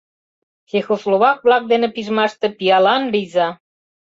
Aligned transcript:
Чехословак-влак 0.69 1.63
дене 1.71 1.87
пижмаште 1.95 2.47
пиалан 2.57 3.03
лийза! 3.13 3.47